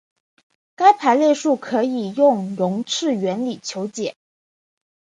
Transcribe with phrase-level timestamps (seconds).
[0.75, 4.15] 该排列数可以用容斥原理求解。